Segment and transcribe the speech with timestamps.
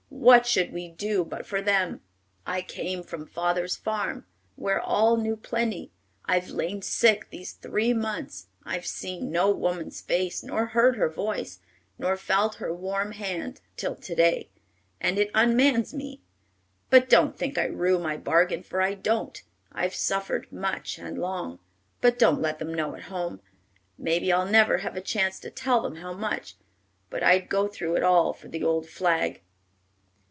[0.13, 2.01] 'What should we do but for them?
[2.45, 5.91] I came from father's farm, where all knew plenty;
[6.25, 11.57] I've lain sick these three months; I've seen no woman's face, nor heard her voice,
[11.97, 14.49] nor felt her warm hand till to day,
[14.99, 16.21] and it unmans me;
[16.91, 19.41] but don't think I rue my bargain, for I don't.
[19.71, 21.57] I've suffered much and long,
[21.99, 23.41] but don't let them know at home.
[23.97, 26.57] Maybe I'll never have a chance to tell them how much;
[27.09, 29.41] but I'd go through it all for the old flag.'"